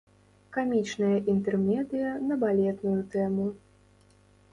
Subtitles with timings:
[0.55, 3.45] Камічная інтэрмедыя на балетную тэму.